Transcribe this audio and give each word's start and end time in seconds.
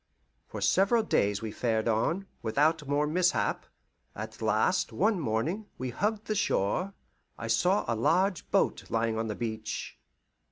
For 0.47 0.61
several 0.61 1.03
days 1.03 1.43
we 1.43 1.51
fared 1.51 1.87
on, 1.87 2.25
without 2.41 2.87
more 2.87 3.05
mishap. 3.05 3.67
At 4.15 4.41
last, 4.41 4.91
one 4.91 5.19
morning, 5.19 5.67
we 5.77 5.91
hugged 5.91 6.25
the 6.25 6.33
shore, 6.33 6.95
I 7.37 7.45
saw 7.45 7.85
a 7.87 7.93
large 7.95 8.49
boat 8.49 8.89
lying 8.89 9.15
on 9.19 9.27
the 9.27 9.35
beach. 9.35 9.99